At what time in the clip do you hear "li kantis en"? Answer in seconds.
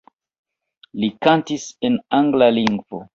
1.03-1.99